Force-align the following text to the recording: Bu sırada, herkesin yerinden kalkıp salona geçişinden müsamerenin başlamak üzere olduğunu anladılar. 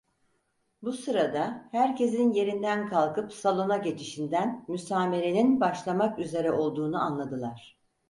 Bu 0.81 0.91
sırada, 0.93 1.67
herkesin 1.71 2.31
yerinden 2.31 2.89
kalkıp 2.89 3.33
salona 3.33 3.77
geçişinden 3.77 4.65
müsamerenin 4.67 5.59
başlamak 5.61 6.19
üzere 6.19 6.51
olduğunu 6.51 7.01
anladılar. 7.01 7.77